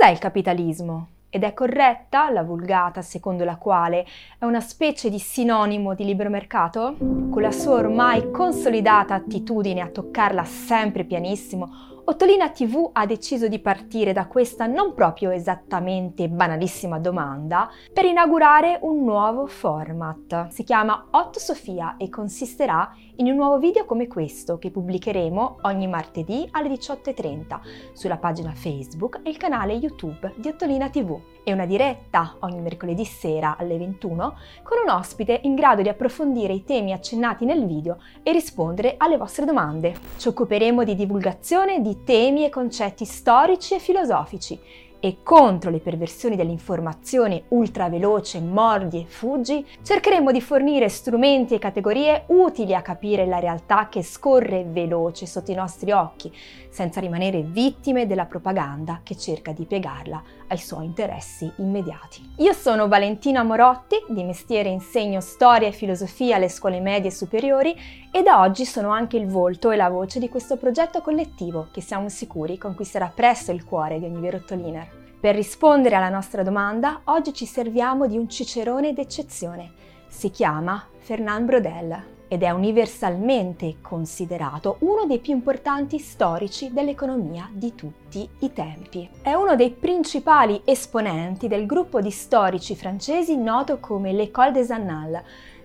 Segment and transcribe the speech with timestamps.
[0.00, 1.08] Cos'è il capitalismo?
[1.28, 4.06] Ed è corretta la vulgata secondo la quale
[4.38, 6.96] è una specie di sinonimo di libero mercato?
[6.98, 13.60] Con la sua ormai consolidata attitudine a toccarla sempre pianissimo, Ottolina TV ha deciso di
[13.60, 20.48] partire da questa non proprio esattamente banalissima domanda per inaugurare un nuovo format.
[20.48, 25.86] Si chiama Otto Sofia e consisterà in un nuovo video come questo che pubblicheremo ogni
[25.86, 31.66] martedì alle 18.30 sulla pagina Facebook e il canale YouTube di Ottolina TV e una
[31.66, 36.92] diretta ogni mercoledì sera alle 21 con un ospite in grado di approfondire i temi
[36.92, 39.94] accennati nel video e rispondere alle vostre domande.
[40.16, 46.36] Ci occuperemo di divulgazione di temi e concetti storici e filosofici e contro le perversioni
[46.36, 53.38] dell'informazione ultraveloce, mordi e fuggi, cercheremo di fornire strumenti e categorie utili a capire la
[53.38, 56.32] realtà che scorre veloce sotto i nostri occhi,
[56.68, 62.34] senza rimanere vittime della propaganda che cerca di piegarla ai suoi interessi immediati.
[62.36, 67.74] Io sono Valentina Morotti, di mestiere insegno storia e filosofia alle scuole medie e superiori
[68.12, 71.80] e da oggi sono anche il volto e la voce di questo progetto collettivo che
[71.80, 74.98] siamo sicuri conquisterà presto il cuore di ogni vero Toliner.
[75.20, 79.72] Per rispondere alla nostra domanda, oggi ci serviamo di un cicerone d'eccezione.
[80.08, 87.74] Si chiama Fernand Brodel ed è universalmente considerato uno dei più importanti storici dell'economia di
[87.74, 89.08] tutti i tempi.
[89.20, 95.22] È uno dei principali esponenti del gruppo di storici francesi noto come l'École des Annales,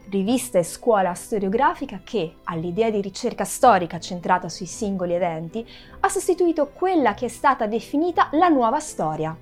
[0.09, 5.65] rivista e scuola storiografica che, all'idea di ricerca storica centrata sui singoli eventi,
[5.99, 9.35] ha sostituito quella che è stata definita la nuova storia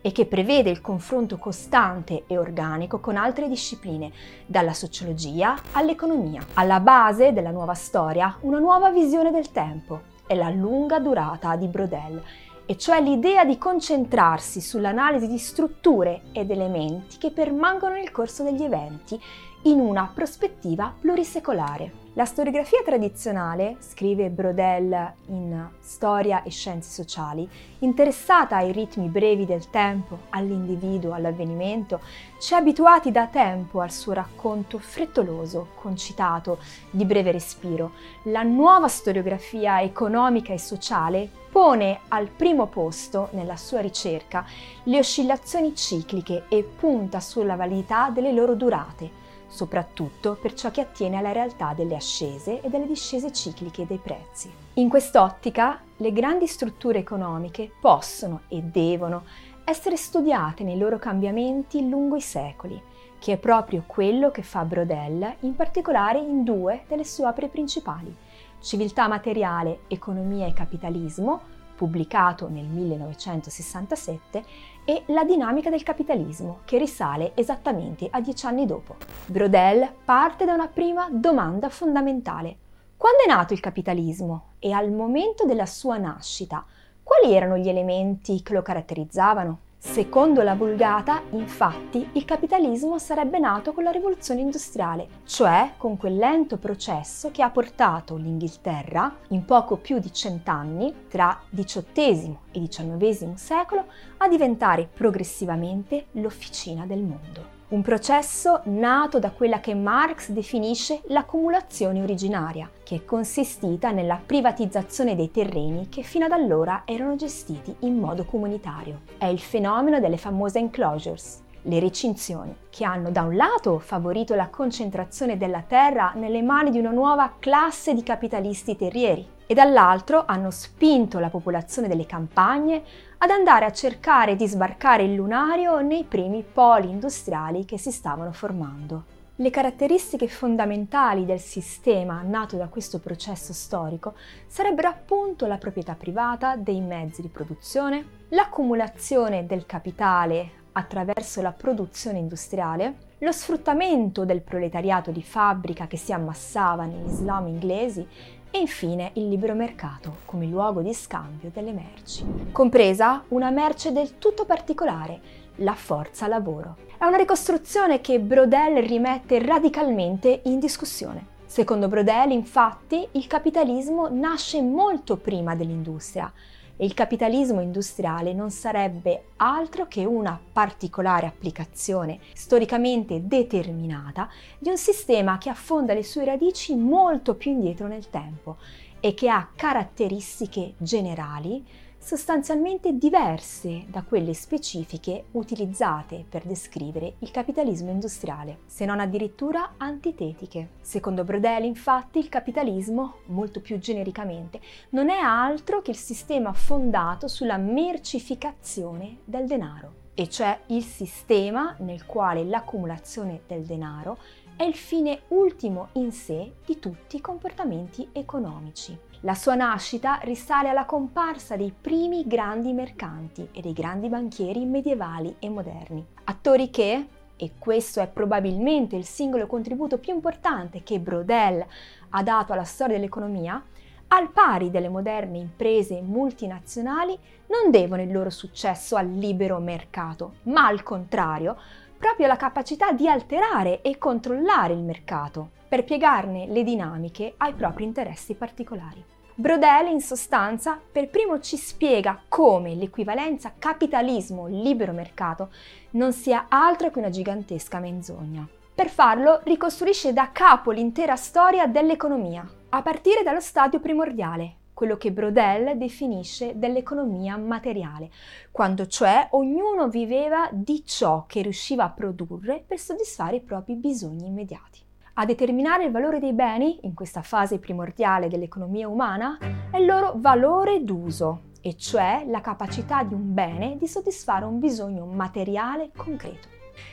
[0.00, 4.12] e che prevede il confronto costante e organico con altre discipline,
[4.46, 6.46] dalla sociologia all'economia.
[6.54, 11.66] Alla base della nuova storia una nuova visione del tempo e la lunga durata di
[11.66, 12.22] Brodel,
[12.68, 18.62] e cioè l'idea di concentrarsi sull'analisi di strutture ed elementi che permangono nel corso degli
[18.62, 19.20] eventi
[19.66, 22.04] in una prospettiva plurisecolare.
[22.12, 27.48] La storiografia tradizionale, scrive Brodel in Storia e Scienze Sociali,
[27.80, 32.00] interessata ai ritmi brevi del tempo, all'individuo, all'avvenimento,
[32.38, 37.90] ci ha abituati da tempo al suo racconto frettoloso, concitato, di breve respiro.
[38.24, 44.46] La nuova storiografia economica e sociale pone al primo posto nella sua ricerca
[44.84, 51.16] le oscillazioni cicliche e punta sulla validità delle loro durate soprattutto per ciò che attiene
[51.16, 54.50] alla realtà delle ascese e delle discese cicliche dei prezzi.
[54.74, 59.24] In quest'ottica, le grandi strutture economiche possono e devono
[59.64, 62.80] essere studiate nei loro cambiamenti lungo i secoli,
[63.18, 68.14] che è proprio quello che fa Brodel, in particolare in due delle sue opere principali,
[68.60, 71.40] Civiltà materiale, economia e capitalismo,
[71.76, 74.44] pubblicato nel 1967,
[74.84, 78.96] e La dinamica del capitalismo, che risale esattamente a dieci anni dopo.
[79.26, 82.56] Brodel parte da una prima domanda fondamentale.
[82.96, 86.64] Quando è nato il capitalismo e al momento della sua nascita,
[87.02, 89.58] quali erano gli elementi che lo caratterizzavano?
[89.86, 96.16] Secondo la Vulgata, infatti, il capitalismo sarebbe nato con la rivoluzione industriale, cioè con quel
[96.16, 103.32] lento processo che ha portato l'Inghilterra, in poco più di cent'anni, tra XVIII e XIX
[103.34, 103.86] secolo,
[104.18, 107.55] a diventare progressivamente l'officina del mondo.
[107.68, 115.16] Un processo nato da quella che Marx definisce l'accumulazione originaria, che è consistita nella privatizzazione
[115.16, 119.00] dei terreni che fino ad allora erano gestiti in modo comunitario.
[119.18, 124.46] È il fenomeno delle famose enclosures, le recinzioni, che hanno da un lato favorito la
[124.46, 130.50] concentrazione della terra nelle mani di una nuova classe di capitalisti terrieri e dall'altro hanno
[130.50, 132.82] spinto la popolazione delle campagne
[133.18, 138.32] ad andare a cercare di sbarcare il lunario nei primi poli industriali che si stavano
[138.32, 139.14] formando.
[139.36, 144.14] Le caratteristiche fondamentali del sistema nato da questo processo storico
[144.46, 152.18] sarebbero appunto la proprietà privata dei mezzi di produzione, l'accumulazione del capitale attraverso la produzione
[152.18, 158.06] industriale, lo sfruttamento del proletariato di fabbrica che si ammassava negli slum inglesi
[158.56, 164.16] e infine il libero mercato come luogo di scambio delle merci, compresa una merce del
[164.16, 165.20] tutto particolare,
[165.56, 166.76] la forza lavoro.
[166.96, 171.34] È una ricostruzione che Brodel rimette radicalmente in discussione.
[171.44, 176.32] Secondo Brodel, infatti, il capitalismo nasce molto prima dell'industria,
[176.76, 184.28] e il capitalismo industriale non sarebbe altro che una particolare applicazione storicamente determinata
[184.58, 188.56] di un sistema che affonda le sue radici molto più indietro nel tempo
[189.00, 191.64] e che ha caratteristiche generali
[192.06, 200.68] sostanzialmente diverse da quelle specifiche utilizzate per descrivere il capitalismo industriale, se non addirittura antitetiche.
[200.80, 204.60] Secondo Brodel, infatti, il capitalismo, molto più genericamente,
[204.90, 211.74] non è altro che il sistema fondato sulla mercificazione del denaro, e cioè il sistema
[211.80, 214.16] nel quale l'accumulazione del denaro
[214.54, 218.96] è il fine ultimo in sé di tutti i comportamenti economici.
[219.26, 225.34] La sua nascita risale alla comparsa dei primi grandi mercanti e dei grandi banchieri medievali
[225.40, 226.06] e moderni.
[226.22, 231.66] Attori che, e questo è probabilmente il singolo contributo più importante che Brodel
[232.10, 233.60] ha dato alla storia dell'economia,
[234.06, 237.18] al pari delle moderne imprese multinazionali,
[237.48, 241.58] non devono il loro successo al libero mercato, ma al contrario
[241.98, 247.82] proprio la capacità di alterare e controllare il mercato per piegarne le dinamiche ai propri
[247.82, 249.14] interessi particolari.
[249.38, 255.50] Brodel, in sostanza, per primo ci spiega come l'equivalenza capitalismo-libero mercato
[255.90, 258.48] non sia altro che una gigantesca menzogna.
[258.74, 265.12] Per farlo ricostruisce da capo l'intera storia dell'economia, a partire dallo stadio primordiale, quello che
[265.12, 268.08] Brodel definisce dell'economia materiale,
[268.50, 274.28] quando cioè ognuno viveva di ciò che riusciva a produrre per soddisfare i propri bisogni
[274.28, 274.85] immediati.
[275.18, 279.38] A determinare il valore dei beni, in questa fase primordiale dell'economia umana,
[279.70, 284.58] è il loro valore d'uso, e cioè la capacità di un bene di soddisfare un
[284.58, 286.48] bisogno materiale concreto.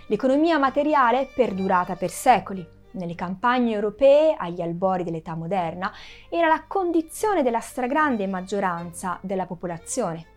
[0.08, 5.92] L'economia materiale è perdurata per secoli, nelle campagne europee agli albori dell'età moderna
[6.30, 10.28] era la condizione della stragrande maggioranza della popolazione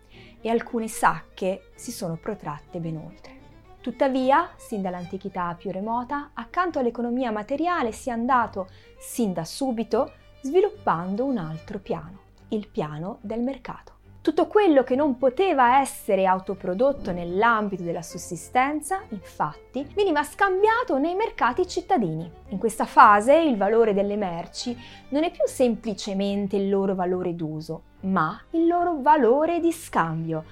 [0.41, 3.36] e alcune sacche si sono protratte ben oltre.
[3.81, 8.67] Tuttavia, sin dall'antichità più remota, accanto all'economia materiale si è andato,
[8.99, 12.19] sin da subito, sviluppando un altro piano,
[12.49, 13.95] il piano del mercato.
[14.27, 21.65] Tutto quello che non poteva essere autoprodotto nell'ambito della sussistenza, infatti, veniva scambiato nei mercati
[21.65, 22.29] cittadini.
[22.49, 24.77] In questa fase il valore delle merci
[25.09, 30.43] non è più semplicemente il loro valore d'uso, ma il loro valore di scambio,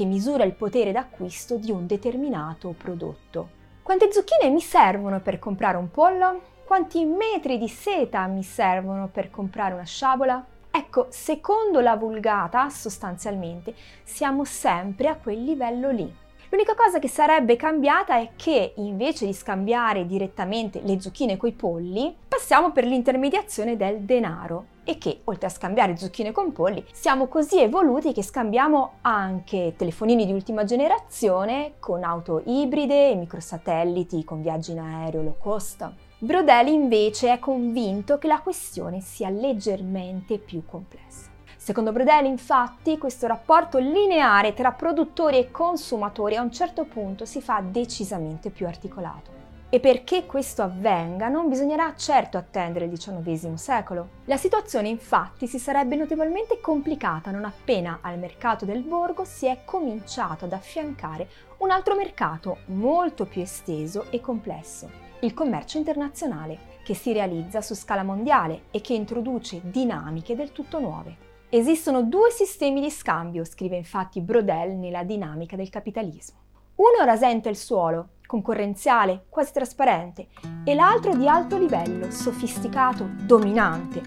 [0.00, 3.50] che misura il potere d'acquisto di un determinato prodotto.
[3.82, 6.40] Quante zucchine mi servono per comprare un pollo?
[6.64, 10.42] Quanti metri di seta mi servono per comprare una sciabola?
[10.70, 16.10] Ecco, secondo la vulgata, sostanzialmente, siamo sempre a quel livello lì.
[16.52, 22.12] L'unica cosa che sarebbe cambiata è che invece di scambiare direttamente le zucchine coi polli,
[22.26, 27.60] passiamo per l'intermediazione del denaro e che oltre a scambiare zucchine con polli, siamo così
[27.60, 34.72] evoluti che scambiamo anche telefonini di ultima generazione con auto ibride e microsatelliti con viaggi
[34.72, 35.88] in aereo low cost.
[36.18, 41.29] Brodel invece è convinto che la questione sia leggermente più complessa.
[41.62, 47.42] Secondo Brodel, infatti, questo rapporto lineare tra produttori e consumatori a un certo punto si
[47.42, 49.30] fa decisamente più articolato.
[49.68, 54.08] E perché questo avvenga non bisognerà certo attendere il XIX secolo.
[54.24, 59.58] La situazione infatti si sarebbe notevolmente complicata non appena al mercato del borgo si è
[59.66, 61.28] cominciato ad affiancare
[61.58, 64.90] un altro mercato molto più esteso e complesso,
[65.20, 70.80] il commercio internazionale, che si realizza su scala mondiale e che introduce dinamiche del tutto
[70.80, 71.28] nuove.
[71.52, 76.38] Esistono due sistemi di scambio, scrive infatti Brodel nella dinamica del capitalismo.
[76.76, 80.28] Uno rasenta il suolo, concorrenziale, quasi trasparente,
[80.62, 84.00] e l'altro di alto livello, sofisticato, dominante.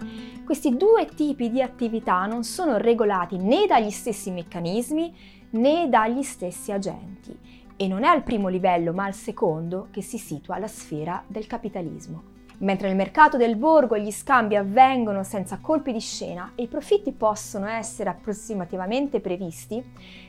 [0.45, 5.13] Questi due tipi di attività non sono regolati né dagli stessi meccanismi
[5.49, 7.37] né dagli stessi agenti
[7.75, 11.45] e non è al primo livello ma al secondo che si situa la sfera del
[11.45, 12.32] capitalismo.
[12.63, 17.11] Mentre nel mercato del borgo gli scambi avvengono senza colpi di scena e i profitti
[17.11, 19.83] possono essere approssimativamente previsti,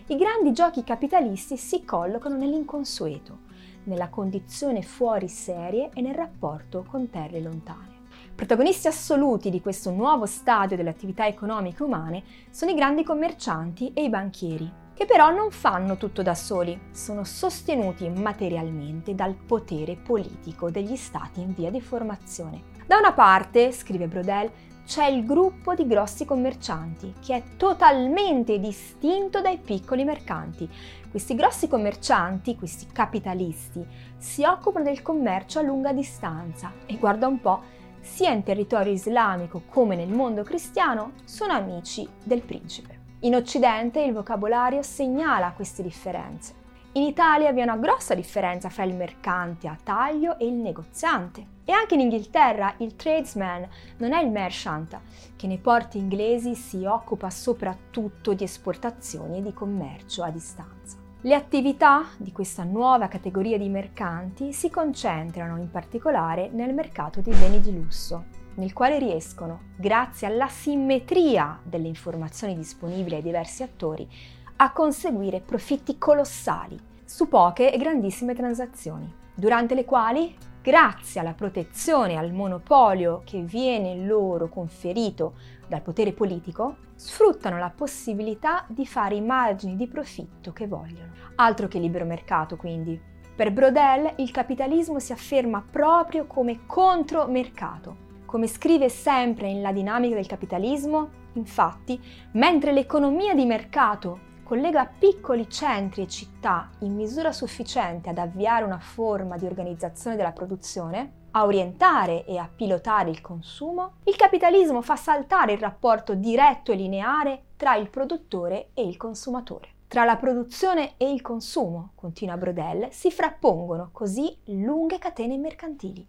[0.08, 3.38] i grandi giochi capitalisti si collocano nell'inconsueto,
[3.84, 7.92] nella condizione fuori serie e nel rapporto con terre lontane.
[8.34, 14.02] Protagonisti assoluti di questo nuovo stadio delle attività economiche umane sono i grandi commercianti e
[14.02, 20.70] i banchieri, che però non fanno tutto da soli, sono sostenuti materialmente dal potere politico
[20.70, 22.72] degli stati in via di formazione.
[22.86, 24.50] Da una parte, scrive Brodel,
[24.86, 30.68] c'è il gruppo di grossi commercianti che è totalmente distinto dai piccoli mercanti.
[31.10, 33.84] Questi grossi commercianti, questi capitalisti,
[34.18, 37.62] si occupano del commercio a lunga distanza e guarda un po',
[38.00, 43.03] sia in territorio islamico come nel mondo cristiano, sono amici del principe.
[43.24, 46.52] In Occidente il vocabolario segnala queste differenze.
[46.92, 51.46] In Italia vi è una grossa differenza fra il mercante a taglio e il negoziante.
[51.64, 53.66] E anche in Inghilterra il tradesman
[53.96, 55.00] non è il merchant,
[55.36, 60.98] che nei porti inglesi si occupa soprattutto di esportazioni e di commercio a distanza.
[61.22, 67.34] Le attività di questa nuova categoria di mercanti si concentrano in particolare nel mercato dei
[67.34, 74.08] beni di lusso, nel quale riescono, grazie alla simmetria delle informazioni disponibili ai diversi attori,
[74.56, 82.12] a conseguire profitti colossali su poche e grandissime transazioni, durante le quali, grazie alla protezione
[82.12, 85.34] e al monopolio che viene loro conferito
[85.68, 91.12] dal potere politico, sfruttano la possibilità di fare i margini di profitto che vogliono.
[91.36, 93.00] Altro che libero mercato, quindi.
[93.34, 98.03] Per Brodel il capitalismo si afferma proprio come contromercato.
[98.34, 105.48] Come scrive sempre in La dinamica del capitalismo, infatti, mentre l'economia di mercato collega piccoli
[105.48, 111.44] centri e città in misura sufficiente ad avviare una forma di organizzazione della produzione, a
[111.44, 117.42] orientare e a pilotare il consumo, il capitalismo fa saltare il rapporto diretto e lineare
[117.54, 119.68] tra il produttore e il consumatore.
[119.86, 126.04] Tra la produzione e il consumo, continua Brodel, si frappongono così lunghe catene mercantili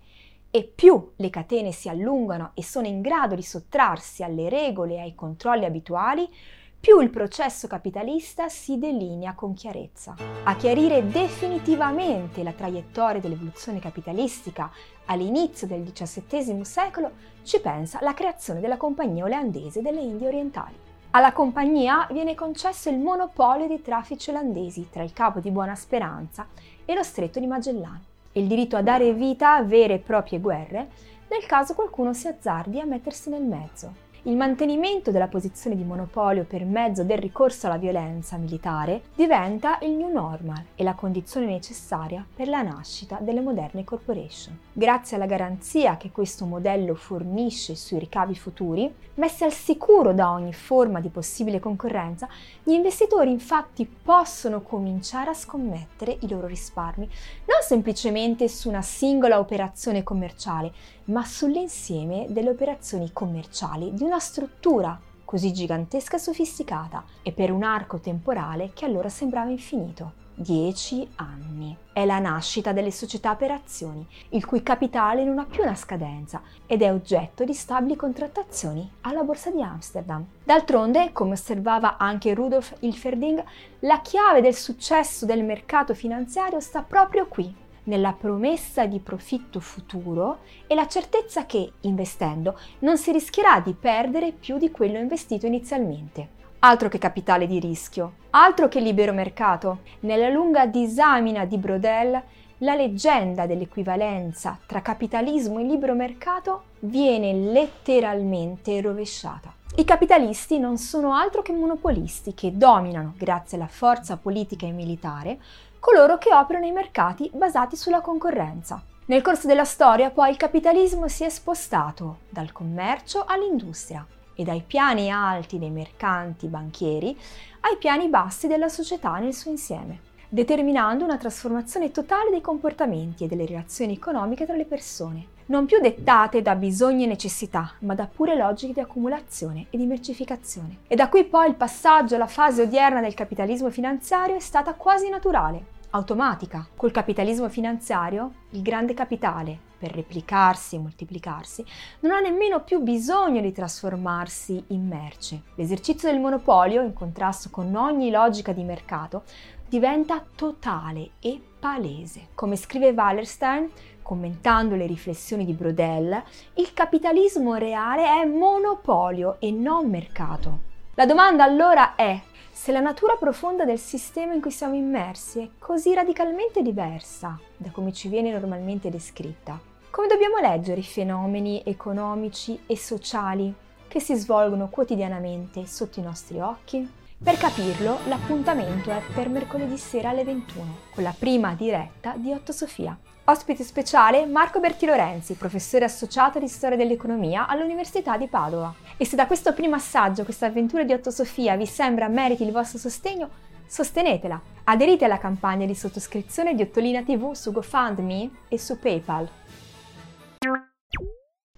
[0.56, 5.00] e più le catene si allungano e sono in grado di sottrarsi alle regole e
[5.02, 6.34] ai controlli abituali,
[6.80, 10.16] più il processo capitalista si delinea con chiarezza.
[10.46, 14.72] A chiarire definitivamente la traiettoria dell'evoluzione capitalistica
[15.08, 17.12] all'inizio del XVII secolo
[17.44, 20.76] ci pensa la creazione della Compagnia olandese delle Indie orientali.
[21.12, 26.48] Alla compagnia viene concesso il monopolio dei traffici olandesi tra il Capo di Buona Speranza
[26.86, 30.88] e lo Stretto di Magellano il diritto a dare vita a vere e proprie guerre
[31.28, 34.05] nel caso qualcuno si azzardi a mettersi nel mezzo.
[34.28, 39.92] Il mantenimento della posizione di monopolio per mezzo del ricorso alla violenza militare diventa il
[39.92, 44.58] new normal e la condizione necessaria per la nascita delle moderne corporation.
[44.74, 50.54] Grazie alla garanzia che questo modello fornisce sui ricavi futuri, messi al sicuro da ogni
[50.54, 52.28] forma di possibile concorrenza,
[52.64, 57.08] gli investitori infatti possono cominciare a scommettere i loro risparmi
[57.46, 60.74] non semplicemente su una singola operazione commerciale,
[61.06, 67.64] ma sull'insieme delle operazioni commerciali di una struttura così gigantesca e sofisticata e per un
[67.64, 70.24] arco temporale che allora sembrava infinito.
[70.38, 71.78] Dieci anni.
[71.94, 76.42] È la nascita delle società per azioni, il cui capitale non ha più una scadenza
[76.66, 80.26] ed è oggetto di stabili contrattazioni alla borsa di Amsterdam.
[80.44, 83.42] D'altronde, come osservava anche Rudolf Hilferding,
[83.80, 90.40] la chiave del successo del mercato finanziario sta proprio qui, nella promessa di profitto futuro
[90.68, 96.34] e la certezza che, investendo, non si rischierà di perdere più di quello investito inizialmente.
[96.60, 99.80] Altro che capitale di rischio, altro che libero mercato.
[100.02, 102.22] Nella lunga disamina di Brodel,
[102.60, 109.54] la leggenda dell'equivalenza tra capitalismo e libero mercato viene letteralmente rovesciata.
[109.78, 115.38] I capitalisti non sono altro che monopolisti che dominano, grazie alla forza politica e militare,
[115.86, 118.82] coloro che operano nei mercati basati sulla concorrenza.
[119.06, 124.64] Nel corso della storia poi il capitalismo si è spostato dal commercio all'industria e dai
[124.66, 127.16] piani alti dei mercanti banchieri
[127.60, 133.28] ai piani bassi della società nel suo insieme, determinando una trasformazione totale dei comportamenti e
[133.28, 138.08] delle relazioni economiche tra le persone, non più dettate da bisogni e necessità, ma da
[138.08, 140.80] pure logiche di accumulazione e di mercificazione.
[140.88, 145.10] E da qui poi il passaggio alla fase odierna del capitalismo finanziario è stata quasi
[145.10, 146.68] naturale, automatica.
[146.76, 151.66] Col capitalismo finanziario, il grande capitale, per replicarsi e moltiplicarsi,
[152.02, 155.42] non ha nemmeno più bisogno di trasformarsi in merce.
[155.56, 159.24] L'esercizio del monopolio, in contrasto con ogni logica di mercato,
[159.68, 162.28] diventa totale e palese.
[162.36, 163.70] Come scrive Wallerstein,
[164.02, 166.22] commentando le riflessioni di Brodel,
[166.56, 170.74] il capitalismo reale è monopolio e non mercato.
[170.96, 172.22] La domanda allora è
[172.56, 177.70] se la natura profonda del sistema in cui siamo immersi è così radicalmente diversa da
[177.70, 179.60] come ci viene normalmente descritta,
[179.90, 183.54] come dobbiamo leggere i fenomeni economici e sociali
[183.90, 186.90] che si svolgono quotidianamente sotto i nostri occhi?
[187.24, 192.52] Per capirlo, l'appuntamento è per mercoledì sera alle 21, con la prima diretta di Otto
[192.52, 192.96] Sofia.
[193.24, 198.72] Ospite speciale Marco Berti Lorenzi, professore associato di storia dell'economia all'Università di Padova.
[198.98, 202.52] E se da questo primo assaggio questa avventura di Otto Sofia vi sembra meriti il
[202.52, 203.30] vostro sostegno,
[203.66, 204.40] sostenetela.
[204.66, 209.28] Aderite alla campagna di sottoscrizione di Ottolina TV su GoFundMe e su PayPal.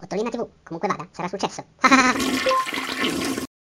[0.01, 1.65] Ottolina TV, comunque vada, sarà successo.